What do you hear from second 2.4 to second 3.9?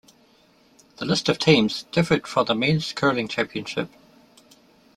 the Men's Curling Championship.